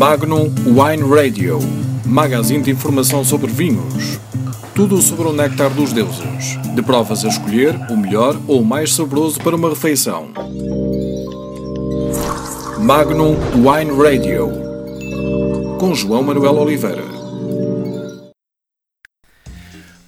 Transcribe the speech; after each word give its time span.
Magnum 0.00 0.50
Wine 0.64 1.14
Radio, 1.14 1.58
magazine 2.06 2.62
de 2.62 2.70
informação 2.70 3.22
sobre 3.22 3.52
vinhos. 3.52 4.18
Tudo 4.74 5.02
sobre 5.02 5.28
o 5.28 5.32
néctar 5.34 5.68
dos 5.68 5.92
deuses. 5.92 6.56
De 6.74 6.80
provas 6.80 7.22
a 7.22 7.28
escolher 7.28 7.74
o 7.90 7.98
melhor 7.98 8.34
ou 8.48 8.62
o 8.62 8.64
mais 8.64 8.94
saboroso 8.94 9.38
para 9.40 9.54
uma 9.54 9.68
refeição. 9.68 10.30
Magnum 12.78 13.36
Wine 13.56 13.90
Radio, 14.02 14.50
com 15.78 15.94
João 15.94 16.22
Manuel 16.22 16.56
Oliveira. 16.56 17.04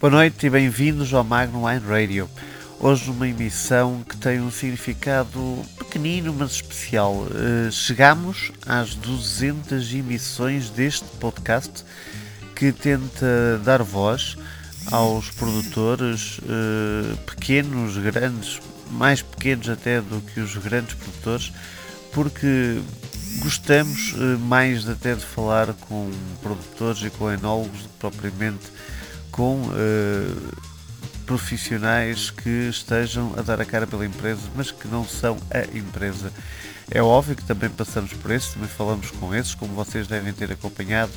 Boa 0.00 0.10
noite 0.10 0.46
e 0.46 0.48
bem-vindos 0.48 1.12
ao 1.12 1.22
Magnum 1.22 1.66
Wine 1.66 1.86
Radio. 1.86 2.30
Hoje 2.84 3.06
numa 3.06 3.28
emissão 3.28 4.02
que 4.02 4.16
tem 4.16 4.40
um 4.40 4.50
significado 4.50 5.62
pequenino, 5.78 6.34
mas 6.36 6.50
especial. 6.50 7.14
Uh, 7.14 7.70
chegamos 7.70 8.50
às 8.66 8.96
200 8.96 9.94
emissões 9.94 10.68
deste 10.68 11.04
podcast 11.20 11.84
que 12.56 12.72
tenta 12.72 13.60
dar 13.62 13.84
voz 13.84 14.36
aos 14.90 15.30
produtores 15.30 16.38
uh, 16.38 17.16
pequenos, 17.18 17.96
grandes, 17.98 18.60
mais 18.90 19.22
pequenos 19.22 19.68
até 19.68 20.00
do 20.00 20.20
que 20.20 20.40
os 20.40 20.56
grandes 20.56 20.94
produtores, 20.94 21.52
porque 22.12 22.82
gostamos 23.44 24.12
uh, 24.14 24.40
mais 24.40 24.88
até 24.88 25.14
de 25.14 25.24
falar 25.24 25.72
com 25.88 26.10
produtores 26.42 27.00
e 27.04 27.10
com 27.10 27.30
enólogos 27.30 27.82
do 27.82 27.88
que 27.88 27.98
propriamente 28.00 28.72
com 29.30 29.70
profissionais 31.26 32.30
que 32.30 32.68
estejam 32.68 33.34
a 33.36 33.42
dar 33.42 33.60
a 33.60 33.64
cara 33.64 33.86
pela 33.86 34.04
empresa, 34.04 34.42
mas 34.54 34.70
que 34.70 34.88
não 34.88 35.06
são 35.06 35.36
a 35.50 35.76
empresa. 35.76 36.32
É 36.90 37.02
óbvio 37.02 37.36
que 37.36 37.44
também 37.44 37.70
passamos 37.70 38.12
por 38.12 38.30
esses, 38.30 38.52
também 38.52 38.68
falamos 38.68 39.10
com 39.12 39.34
esses, 39.34 39.54
como 39.54 39.72
vocês 39.74 40.06
devem 40.06 40.32
ter 40.32 40.52
acompanhado 40.52 41.12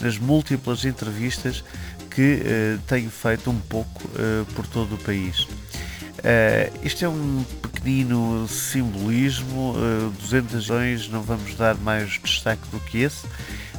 nas 0.00 0.16
múltiplas 0.16 0.84
entrevistas 0.84 1.62
que 2.10 2.40
uh, 2.42 2.78
tenho 2.86 3.10
feito 3.10 3.50
um 3.50 3.58
pouco 3.58 4.04
uh, 4.08 4.44
por 4.54 4.66
todo 4.66 4.94
o 4.94 4.98
país. 4.98 5.42
Uh, 5.42 6.78
isto 6.82 7.04
é 7.04 7.08
um 7.08 7.44
pequenino 7.60 8.48
simbolismo, 8.48 9.74
uh, 9.76 10.10
200 10.18 10.70
anos, 10.70 11.08
não 11.10 11.22
vamos 11.22 11.54
dar 11.56 11.76
mais 11.76 12.18
destaque 12.22 12.66
do 12.70 12.80
que 12.80 12.98
esse, 12.98 13.26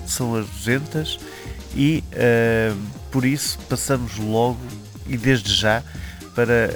são 0.06 0.36
as 0.36 0.48
200 0.48 1.20
e 1.76 2.04
por 3.12 3.24
isso 3.24 3.60
passamos 3.70 4.18
logo 4.18 4.58
e 5.10 5.18
desde 5.18 5.54
já 5.54 5.84
para 6.36 6.70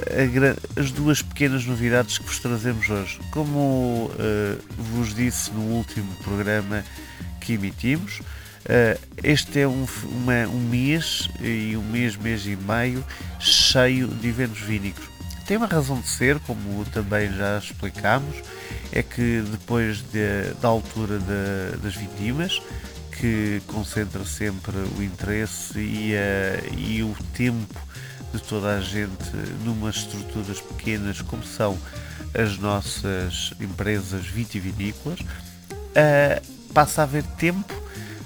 as 0.76 0.90
duas 0.90 1.22
pequenas 1.22 1.64
novidades 1.64 2.18
que 2.18 2.24
vos 2.24 2.38
trazemos 2.38 2.90
hoje. 2.90 3.18
Como 3.30 4.10
uh, 4.10 4.12
vos 4.76 5.14
disse 5.14 5.50
no 5.52 5.62
último 5.62 6.12
programa 6.16 6.84
que 7.40 7.54
emitimos, 7.54 8.20
uh, 8.20 9.00
este 9.22 9.60
é 9.60 9.68
um, 9.68 9.86
uma, 10.04 10.46
um 10.48 10.68
mês 10.68 11.30
e 11.40 11.74
um 11.76 11.82
mês, 11.82 12.16
mês 12.16 12.46
e 12.46 12.56
meio 12.56 13.02
cheio 13.40 14.08
de 14.08 14.28
eventos 14.28 14.60
vínicos. 14.60 15.04
Tem 15.46 15.56
uma 15.56 15.66
razão 15.66 15.98
de 16.00 16.08
ser, 16.08 16.38
como 16.40 16.84
também 16.86 17.32
já 17.32 17.58
explicámos, 17.58 18.36
é 18.92 19.02
que 19.02 19.42
depois 19.50 19.98
de, 19.98 20.54
da 20.60 20.68
altura 20.68 21.18
de, 21.18 21.78
das 21.82 21.94
vindimas, 21.94 22.60
que 23.18 23.62
concentra 23.66 24.24
sempre 24.24 24.76
o 24.98 25.02
interesse 25.02 25.78
e, 25.78 26.14
e 26.76 27.02
o 27.02 27.14
tempo 27.34 27.78
de 28.34 28.42
toda 28.42 28.76
a 28.76 28.80
gente 28.80 29.30
numas 29.64 29.96
estruturas 29.96 30.60
pequenas 30.60 31.22
como 31.22 31.44
são 31.44 31.78
as 32.36 32.58
nossas 32.58 33.52
empresas 33.60 34.26
vitivinícolas, 34.26 35.20
uh, 35.20 36.72
passa 36.72 37.02
a 37.02 37.04
haver 37.04 37.22
tempo 37.22 37.72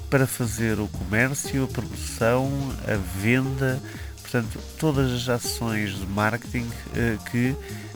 para 0.09 0.27
fazer 0.27 0.81
o 0.81 0.89
comércio, 0.89 1.65
a 1.65 1.67
produção, 1.67 2.51
a 2.87 2.97
venda, 3.21 3.79
portanto, 4.23 4.59
todas 4.79 5.13
as 5.13 5.29
ações 5.29 5.99
de 5.99 6.07
marketing 6.07 6.65
uh, 6.65 7.25
que 7.31 7.55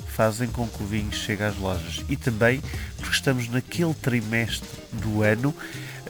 fazem 0.09 0.49
com 0.49 0.69
que 0.69 0.83
o 0.83 0.87
vinho 0.87 1.11
chegue 1.11 1.43
às 1.43 1.57
lojas. 1.57 2.05
E 2.11 2.17
também 2.17 2.63
porque 2.99 3.15
estamos 3.15 3.49
naquele 3.49 3.95
trimestre 3.95 4.69
do 4.93 5.23
ano 5.23 5.55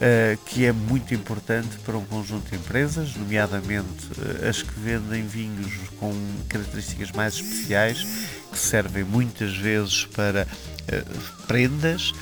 uh, 0.03 0.37
que 0.47 0.67
é 0.67 0.73
muito 0.73 1.15
importante 1.15 1.79
para 1.85 1.97
um 1.97 2.05
conjunto 2.05 2.51
de 2.51 2.57
empresas, 2.57 3.15
nomeadamente 3.15 4.07
uh, 4.19 4.49
as 4.49 4.61
que 4.61 4.81
vendem 4.81 5.25
vinhos 5.27 5.73
com 5.99 6.13
características 6.49 7.13
mais 7.13 7.35
especiais, 7.35 8.05
que 8.51 8.59
servem 8.59 9.05
muitas 9.05 9.57
vezes 9.57 10.05
para 10.07 10.47
uh, 10.47 11.47
prendas, 11.47 12.13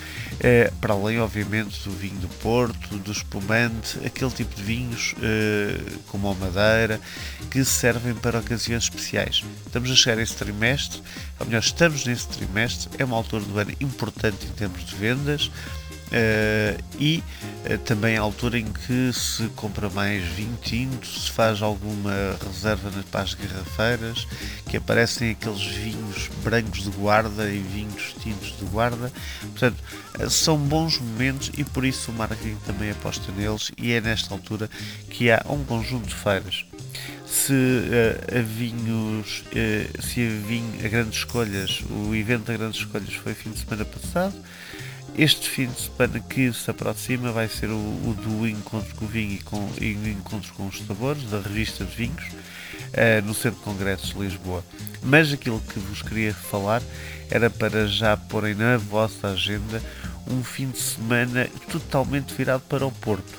para 0.81 0.95
além, 0.95 1.21
obviamente, 1.21 1.83
do 1.85 1.91
vinho 1.91 2.19
do 2.19 2.29
Porto, 2.29 2.97
do 2.99 3.13
espumante, 3.13 3.99
aquele 4.05 4.31
tipo 4.31 4.55
de 4.57 4.63
vinhos 4.63 5.15
como 6.07 6.31
a 6.31 6.35
Madeira, 6.35 6.99
que 7.51 7.63
servem 7.63 8.15
para 8.15 8.39
ocasiões 8.39 8.85
especiais. 8.85 9.45
Estamos 9.67 9.91
a 9.91 9.95
chegar 9.95 10.19
a 10.19 10.23
esse 10.23 10.35
trimestre, 10.35 11.03
ou 11.39 11.47
melhor, 11.47 11.61
estamos 11.61 12.07
nesse 12.07 12.27
trimestre, 12.29 12.89
é 12.99 13.05
uma 13.05 13.17
altura 13.17 13.45
do 13.45 13.59
ano 13.59 13.73
importante 13.81 14.47
em 14.47 14.51
termos 14.51 14.83
de 14.87 14.97
vendas. 14.97 15.51
Uh, 16.11 16.83
e 16.99 17.23
uh, 17.65 17.79
também 17.79 18.17
a 18.17 18.21
altura 18.21 18.59
em 18.59 18.65
que 18.65 19.13
se 19.13 19.45
compra 19.55 19.89
mais 19.91 20.25
vinho 20.25 20.59
tinto, 20.61 21.07
se 21.07 21.31
faz 21.31 21.63
alguma 21.63 22.37
reserva 22.45 22.91
nas 22.91 23.05
pás 23.05 23.35
garrafeiras, 23.35 24.27
que 24.69 24.77
aparecem 24.77 25.31
aqueles 25.31 25.65
vinhos 25.65 26.29
brancos 26.43 26.83
de 26.83 26.91
guarda 26.91 27.49
e 27.49 27.61
vinhos 27.61 28.13
tintos 28.21 28.59
de 28.59 28.65
guarda. 28.65 29.13
Portanto, 29.41 29.77
uh, 30.19 30.29
são 30.29 30.59
bons 30.59 30.99
momentos 30.99 31.53
e 31.57 31.63
por 31.63 31.85
isso 31.85 32.11
o 32.11 32.15
marketing 32.15 32.57
também 32.67 32.91
aposta 32.91 33.31
neles 33.31 33.71
e 33.79 33.93
é 33.93 34.01
nesta 34.01 34.35
altura 34.35 34.69
que 35.11 35.31
há 35.31 35.45
um 35.49 35.63
conjunto 35.63 36.09
de 36.09 36.15
feiras. 36.17 36.65
Se 37.25 37.55
a 38.37 38.43
vinhos, 38.43 39.45
se 40.01 40.27
a 40.27 40.49
vinho 40.49 40.85
a 40.85 40.89
grandes 40.89 41.19
escolhas, 41.19 41.81
o 41.89 42.13
evento 42.13 42.51
a 42.51 42.57
grandes 42.57 42.81
escolhas 42.81 43.15
foi 43.15 43.35
fim 43.35 43.51
de 43.51 43.61
semana 43.61 43.85
passado, 43.85 44.35
este 45.17 45.49
fim 45.49 45.67
de 45.67 45.81
semana 45.81 46.21
que 46.21 46.53
se 46.53 46.71
aproxima 46.71 47.33
vai 47.33 47.49
ser 47.49 47.71
o, 47.71 47.75
o 47.75 48.15
do 48.15 48.47
encontro 48.49 48.95
com 48.97 49.05
o 49.05 49.09
vinho 49.09 49.35
e, 49.35 49.39
com, 49.39 49.71
e 49.81 49.95
o 49.95 50.09
encontro 50.09 50.53
com 50.55 50.67
os 50.67 50.79
sabores, 50.87 51.25
da 51.25 51.41
revista 51.41 51.85
de 51.85 51.95
vinhos, 51.95 52.25
uh, 52.25 53.25
no 53.25 53.35
Centro 53.35 53.59
de 53.59 53.65
Congressos 53.65 54.15
de 54.15 54.19
Lisboa. 54.19 54.65
Mas 55.03 55.33
aquilo 55.33 55.61
que 55.61 55.79
vos 55.79 56.03
queria 56.03 56.35
falar 56.35 56.83
era 57.31 57.51
para 57.51 57.87
já 57.87 58.17
porem 58.17 58.55
na 58.55 58.77
vossa 58.77 59.29
agenda 59.29 59.83
um 60.31 60.45
fim 60.45 60.71
de 60.71 60.79
semana 60.79 61.49
totalmente 61.71 62.35
virado 62.35 62.63
para 62.69 62.87
o 62.87 62.93
Porto. 62.93 63.35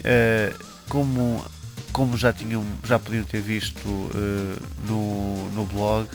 Uh, 0.00 0.68
como, 0.88 1.44
como 1.92 2.16
já, 2.16 2.32
tinham, 2.32 2.64
já 2.84 2.98
podiam 2.98 3.24
ter 3.24 3.42
visto 3.42 3.86
uh, 3.86 4.62
no, 4.86 5.50
no 5.52 5.66
blog, 5.66 6.08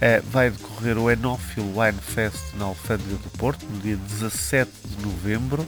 Uh, 0.00 0.24
vai 0.30 0.50
decorrer 0.50 0.96
o 0.96 1.10
Enófilo 1.10 1.78
Wine 1.78 2.00
Fest 2.00 2.54
na 2.54 2.64
Alfândega 2.64 3.16
do 3.16 3.30
Porto, 3.36 3.66
no 3.66 3.80
dia 3.80 3.96
17 3.96 4.70
de 4.96 5.04
novembro, 5.04 5.66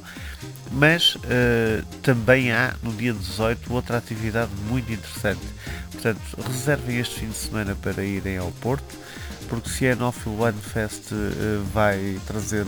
mas 0.70 1.16
uh, 1.16 1.84
também 2.00 2.50
há 2.50 2.74
no 2.82 2.92
dia 2.92 3.12
18 3.12 3.70
outra 3.70 3.98
atividade 3.98 4.50
muito 4.70 4.90
interessante. 4.90 5.42
Portanto, 5.90 6.20
reservem 6.46 6.98
este 6.98 7.20
fim 7.20 7.28
de 7.28 7.36
semana 7.36 7.74
para 7.74 8.02
irem 8.02 8.38
ao 8.38 8.50
Porto, 8.52 8.96
porque 9.50 9.68
se 9.68 9.86
a 9.86 9.92
Enófilo 9.92 10.42
Wine 10.42 10.62
Fest 10.62 11.12
uh, 11.12 11.62
vai 11.74 12.18
trazer 12.26 12.64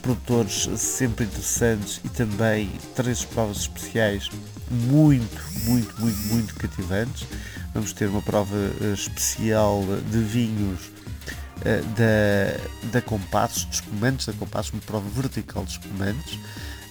produtores 0.00 0.70
sempre 0.76 1.24
interessantes 1.24 2.00
e 2.04 2.08
também 2.08 2.70
três 2.94 3.24
provas 3.24 3.58
especiais 3.58 4.30
muito, 4.70 5.42
muito, 5.64 6.00
muito, 6.00 6.18
muito 6.28 6.54
cativantes. 6.54 7.26
Vamos 7.74 7.92
ter 7.92 8.06
uma 8.06 8.20
prova 8.20 8.54
uh, 8.54 8.92
especial 8.92 9.82
de 10.10 10.18
vinhos 10.18 10.80
uh, 10.88 11.84
da, 11.96 12.90
da 12.90 13.00
Compassos, 13.00 13.66
de 13.66 13.76
espumantes 13.76 14.26
da 14.26 14.32
Compassos, 14.34 14.72
uma 14.72 14.82
prova 14.82 15.08
vertical 15.08 15.64
de 15.64 15.72
espumantes, 15.72 16.38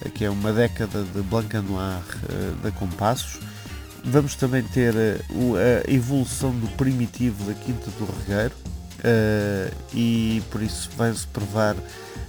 uh, 0.04 0.10
que 0.10 0.26
é 0.26 0.30
uma 0.30 0.52
década 0.52 1.04
de 1.04 1.22
Blanc 1.22 1.56
Noir 1.58 2.02
da 2.64 2.72
Compassos. 2.72 3.40
Vamos 4.04 4.34
também 4.34 4.64
ter 4.64 4.96
a 4.96 5.92
evolução 5.92 6.52
do 6.52 6.68
primitivo 6.70 7.44
da 7.44 7.54
Quinta 7.54 7.92
do 7.92 8.06
Regueiro 8.06 8.56
e 9.94 10.42
por 10.50 10.64
isso 10.64 10.90
vai-se 10.98 11.28
provar 11.28 11.76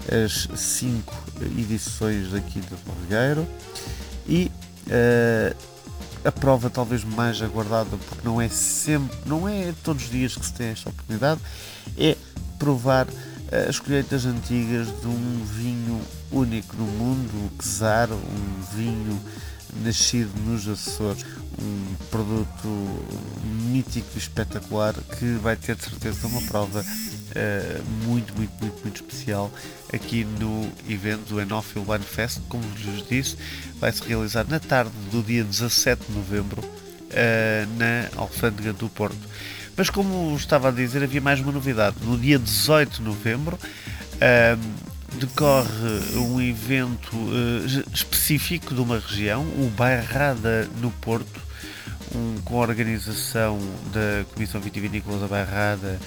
as 0.06 0.48
cinco 0.54 1.14
edições 1.58 2.30
da 2.30 2.40
Quinta 2.40 2.76
do 2.76 2.92
Regueiro 3.00 3.48
e 4.28 4.50
Uh, 4.86 5.56
a 6.24 6.30
prova 6.30 6.70
talvez 6.70 7.02
mais 7.02 7.42
aguardada, 7.42 7.96
porque 8.08 8.26
não 8.26 8.40
é 8.40 8.48
sempre, 8.48 9.16
não 9.26 9.48
é 9.48 9.74
todos 9.82 10.04
os 10.04 10.10
dias 10.10 10.36
que 10.36 10.46
se 10.46 10.52
tem 10.52 10.68
esta 10.68 10.88
oportunidade, 10.88 11.40
é 11.98 12.16
provar 12.58 13.06
uh, 13.06 13.68
as 13.68 13.78
colheitas 13.78 14.24
antigas 14.24 14.88
de 15.00 15.06
um 15.06 15.44
vinho 15.44 16.00
único 16.30 16.76
no 16.76 16.84
mundo, 16.84 17.46
o 17.46 17.50
Quesar, 17.58 18.10
um 18.12 18.76
vinho 18.76 19.20
nascido 19.82 20.30
nos 20.46 20.68
Açores, 20.68 21.24
um 21.60 21.94
produto 22.10 22.68
mítico 23.44 24.08
e 24.14 24.18
espetacular 24.18 24.94
que 25.18 25.34
vai 25.36 25.56
ter 25.56 25.76
de 25.76 25.84
certeza 25.84 26.26
uma 26.26 26.42
prova 26.42 26.84
uh, 27.32 27.82
muito, 28.06 28.34
muito, 28.34 28.52
muito, 28.60 28.82
muito 28.82 28.96
especial 28.96 29.50
aqui 29.92 30.24
no 30.38 30.70
evento 30.88 31.28
do 31.28 31.40
Enófilo 31.40 31.84
Wine 31.90 32.04
Fest. 32.04 32.40
Como 32.48 32.62
vos 32.62 33.06
disse, 33.08 33.36
vai 33.78 33.92
se 33.92 34.02
realizar 34.02 34.46
na 34.48 34.60
tarde 34.60 34.92
do 35.10 35.22
dia 35.22 35.44
17 35.44 36.06
de 36.06 36.12
novembro 36.12 36.62
uh, 36.62 37.78
na 37.78 38.20
Alfândega 38.20 38.72
do 38.72 38.88
Porto. 38.88 39.16
Mas 39.76 39.88
como 39.88 40.34
estava 40.36 40.68
a 40.68 40.70
dizer, 40.70 41.02
havia 41.02 41.20
mais 41.20 41.40
uma 41.40 41.52
novidade. 41.52 41.96
No 42.02 42.18
dia 42.18 42.38
18 42.38 42.96
de 42.98 43.02
novembro 43.02 43.58
decorre 45.18 46.16
um 46.16 46.40
evento 46.40 47.16
uh, 47.16 47.92
específico 47.92 48.74
de 48.74 48.80
uma 48.80 48.98
região, 48.98 49.42
o 49.42 49.70
Bairrada 49.76 50.68
no 50.80 50.90
Porto, 50.90 51.40
um, 52.14 52.40
com 52.44 52.56
a 52.56 52.66
organização 52.66 53.58
da 53.92 54.24
Comissão 54.32 54.60
Vitivinícola 54.60 55.18
da 55.18 55.26
Bairrada 55.26 55.98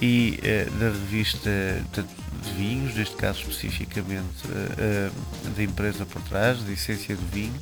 e 0.00 0.38
uh, 0.38 0.70
da 0.78 0.86
revista 0.86 1.50
de 1.92 2.52
vinhos, 2.56 2.94
neste 2.94 3.16
caso 3.16 3.40
especificamente 3.40 4.46
uh, 4.46 5.50
da 5.56 5.62
empresa 5.62 6.04
por 6.04 6.20
trás, 6.22 6.62
da 6.62 6.72
Essência 6.72 7.16
do 7.16 7.26
Vinho, 7.32 7.60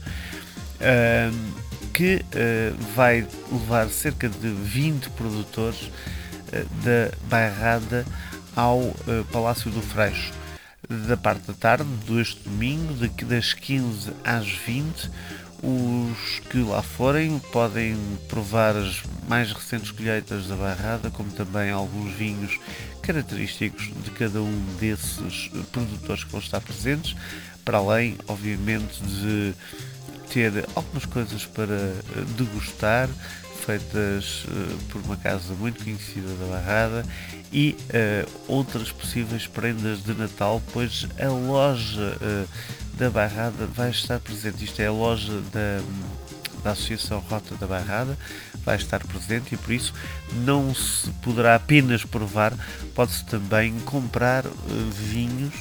que 1.94 2.24
vai 2.96 3.24
levar 3.52 3.88
cerca 3.88 4.28
de 4.28 4.48
20 4.48 5.10
produtores 5.10 5.92
da 6.84 7.16
Bairrada 7.28 8.04
ao 8.56 8.92
Palácio 9.30 9.70
do 9.70 9.80
Freixo 9.80 10.32
da 10.88 11.16
parte 11.16 11.46
da 11.46 11.54
tarde 11.54 11.84
deste 12.08 12.40
domingo, 12.48 12.94
das 13.26 13.54
15 13.54 14.12
às 14.24 14.48
20. 14.48 15.10
Os 15.62 16.40
que 16.50 16.58
lá 16.58 16.82
forem 16.82 17.38
podem 17.52 17.96
provar 18.28 18.76
as 18.76 19.00
mais 19.28 19.52
recentes 19.52 19.92
colheitas 19.92 20.48
da 20.48 20.56
Barrada, 20.56 21.08
como 21.10 21.30
também 21.30 21.70
alguns 21.70 22.12
vinhos 22.14 22.58
característicos 23.00 23.90
de 24.02 24.10
cada 24.10 24.42
um 24.42 24.64
desses 24.80 25.48
produtores 25.70 26.24
que 26.24 26.32
vão 26.32 26.40
estar 26.40 26.60
presentes, 26.60 27.14
para 27.64 27.78
além, 27.78 28.18
obviamente, 28.26 29.00
de 29.04 29.54
ter 30.32 30.66
algumas 30.74 31.06
coisas 31.06 31.46
para 31.46 31.94
degustar, 32.36 33.08
feitas 33.64 34.44
uh, 34.44 34.78
por 34.90 35.00
uma 35.02 35.16
casa 35.16 35.54
muito 35.54 35.84
conhecida 35.84 36.26
da 36.34 36.46
Barrada 36.46 37.06
e 37.52 37.76
uh, 37.78 38.30
outras 38.48 38.90
possíveis 38.90 39.46
prendas 39.46 40.02
de 40.02 40.12
Natal, 40.14 40.60
pois 40.72 41.06
a 41.20 41.28
loja 41.28 42.18
uh, 42.20 42.48
da 42.94 43.10
Barrada 43.10 43.66
vai 43.66 43.90
estar 43.90 44.20
presente. 44.20 44.64
Isto 44.64 44.80
é 44.80 44.86
a 44.86 44.92
loja 44.92 45.32
da, 45.52 45.82
da 46.62 46.70
Associação 46.72 47.20
Rota 47.20 47.54
da 47.56 47.66
Barrada, 47.66 48.16
vai 48.64 48.76
estar 48.76 49.04
presente 49.06 49.54
e 49.54 49.58
por 49.58 49.72
isso 49.72 49.92
não 50.44 50.74
se 50.74 51.10
poderá 51.22 51.56
apenas 51.56 52.04
provar, 52.04 52.52
pode-se 52.94 53.24
também 53.24 53.78
comprar 53.80 54.44
vinhos 54.92 55.54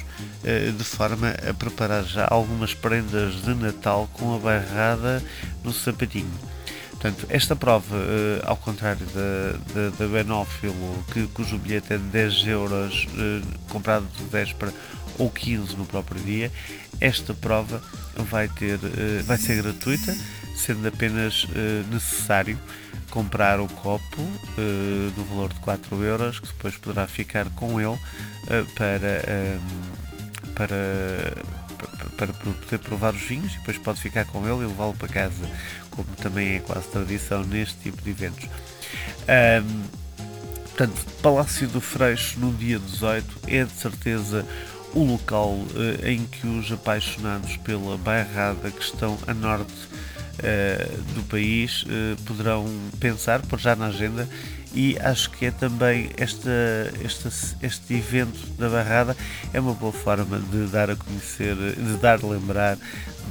de 0.77 0.83
forma 0.83 1.29
a 1.47 1.53
preparar 1.53 2.03
já 2.03 2.27
algumas 2.29 2.73
prendas 2.73 3.41
de 3.41 3.53
Natal 3.53 4.09
com 4.13 4.35
a 4.35 4.39
barrada 4.39 5.23
no 5.63 5.71
sapatinho. 5.71 6.31
Portanto, 7.01 7.25
esta 7.29 7.55
prova, 7.55 7.95
uh, 7.95 8.41
ao 8.45 8.55
contrário 8.55 9.03
da, 9.07 9.57
da, 9.73 9.89
da 9.97 10.07
Benófilo, 10.07 11.03
que, 11.11 11.25
cujo 11.29 11.57
bilhete 11.57 11.93
é 11.93 11.97
de 11.97 12.03
10 12.03 12.47
euros, 12.47 13.07
uh, 13.15 13.69
comprado 13.69 14.05
de 14.19 14.23
10 14.25 14.53
para 14.53 14.71
ou 15.17 15.29
15 15.29 15.75
no 15.75 15.85
próprio 15.85 16.21
dia, 16.21 16.51
esta 16.99 17.33
prova 17.33 17.81
vai, 18.15 18.47
ter, 18.47 18.75
uh, 18.75 19.23
vai 19.23 19.37
ser 19.37 19.61
gratuita, 19.61 20.15
sendo 20.55 20.87
apenas 20.87 21.47
necessário 21.89 22.59
comprar 23.09 23.59
o 23.59 23.67
copo 23.67 24.21
no 25.17 25.23
valor 25.25 25.51
de 25.51 25.59
4 25.59 26.03
euros, 26.03 26.39
que 26.39 26.47
depois 26.47 26.77
poderá 26.77 27.07
ficar 27.07 27.49
com 27.51 27.81
ele 27.81 27.97
para, 28.75 29.23
para 30.53 30.75
para 32.17 32.33
poder 32.33 32.79
provar 32.79 33.13
os 33.13 33.21
vinhos 33.21 33.53
e 33.53 33.57
depois 33.57 33.77
pode 33.77 33.99
ficar 33.99 34.25
com 34.25 34.45
ele 34.45 34.63
e 34.63 34.67
levá-lo 34.67 34.93
para 34.93 35.07
casa, 35.07 35.49
como 35.89 36.07
também 36.17 36.55
é 36.55 36.59
quase 36.59 36.87
tradição 36.87 37.43
neste 37.43 37.75
tipo 37.75 38.01
de 38.01 38.11
eventos. 38.11 38.47
Um, 39.27 39.83
portanto, 40.63 41.05
Palácio 41.21 41.67
do 41.67 41.81
Freixo 41.81 42.39
no 42.39 42.53
dia 42.53 42.79
18 42.79 43.39
é 43.47 43.63
de 43.63 43.71
certeza 43.71 44.45
o 44.93 45.03
local 45.03 45.49
uh, 45.51 46.07
em 46.07 46.25
que 46.25 46.45
os 46.47 46.71
apaixonados 46.71 47.57
pela 47.57 47.97
bairrada 47.97 48.69
que 48.71 48.83
estão 48.83 49.17
a 49.27 49.33
norte 49.33 49.73
uh, 49.73 51.01
do 51.13 51.23
país 51.23 51.83
uh, 51.83 52.21
poderão 52.25 52.65
pensar, 52.99 53.41
por 53.41 53.59
já 53.59 53.75
na 53.75 53.87
agenda, 53.87 54.27
e 54.73 54.97
acho 54.99 55.29
que 55.31 55.45
é 55.45 55.51
também 55.51 56.09
esta, 56.17 56.49
esta, 57.03 57.29
este 57.61 57.93
evento 57.93 58.39
da 58.57 58.69
Barrada 58.69 59.17
é 59.53 59.59
uma 59.59 59.73
boa 59.73 59.91
forma 59.91 60.39
de 60.39 60.67
dar 60.67 60.89
a 60.89 60.95
conhecer, 60.95 61.55
de 61.55 61.97
dar 61.97 62.23
a 62.23 62.27
lembrar, 62.27 62.77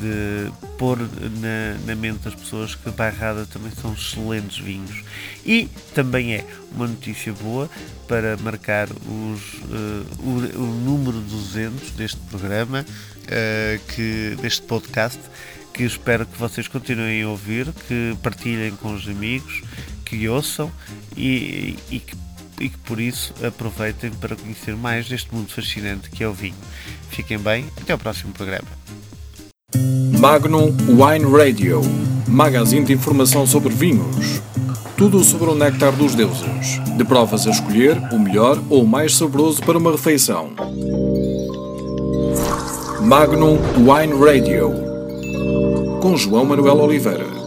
de 0.01 0.53
pôr 0.77 0.99
na, 0.99 1.79
na 1.87 1.95
mente 1.95 2.25
das 2.25 2.35
pessoas 2.35 2.75
que 2.75 2.91
Barrada 2.91 3.47
também 3.47 3.73
são 3.81 3.95
excelentes 3.95 4.59
vinhos. 4.59 5.03
E 5.45 5.67
também 5.95 6.35
é 6.35 6.47
uma 6.73 6.87
notícia 6.87 7.33
boa 7.33 7.71
para 8.07 8.37
marcar 8.39 8.89
os, 8.91 9.55
uh, 9.55 10.07
o, 10.23 10.63
o, 10.63 10.67
número 10.85 11.21
200 11.21 11.93
deste 11.93 12.21
programa, 12.31 12.85
uh, 12.85 13.95
que, 13.95 14.37
deste 14.43 14.63
podcast, 14.63 15.19
que 15.73 15.85
espero 15.85 16.27
que 16.27 16.37
vocês 16.37 16.69
continuem 16.69 17.23
a 17.23 17.29
ouvir, 17.29 17.73
que 17.89 18.15
partilhem 18.23 18.73
com 18.73 18.93
os 18.93 19.09
amigos 19.09 19.63
que 20.17 20.29
ouçam 20.29 20.71
e, 21.17 21.77
e, 21.91 22.01
que, 22.01 22.17
e 22.61 22.69
que 22.69 22.79
por 22.79 23.01
isso 23.01 23.33
aproveitem 23.45 24.11
para 24.11 24.37
conhecer 24.37 24.75
mais 24.77 25.09
deste 25.09 25.35
mundo 25.35 25.51
fascinante 25.51 26.11
que 26.11 26.25
é 26.25 26.29
o 26.29 26.33
vinho. 26.33 26.55
Fiquem 27.11 27.39
bem, 27.39 27.67
até 27.81 27.93
ao 27.93 27.99
próximo 27.99 28.33
programa. 28.33 28.69
Magnum 30.19 30.77
Wine 30.89 31.31
Radio 31.31 31.81
magazine 32.31 32.85
de 32.85 32.93
informação 32.93 33.45
sobre 33.47 33.75
vinhos. 33.75 34.41
Tudo 34.97 35.25
sobre 35.25 35.51
o 35.51 35.55
néctar 35.55 35.93
dos 35.93 36.15
deuses. 36.15 36.81
De 36.97 37.05
provas 37.05 37.47
a 37.47 37.51
escolher 37.51 37.97
o 38.12 38.19
melhor 38.19 38.62
ou 38.71 38.85
o 38.85 38.87
mais 38.87 39.17
saboroso 39.17 39.61
para 39.62 39.77
uma 39.77 39.91
refeição. 39.91 40.51
Magnum 43.01 43.59
Wine 43.79 44.15
Radio 44.25 44.73
com 46.01 46.17
João 46.17 46.45
Manuel 46.45 46.79
Oliveira. 46.79 47.40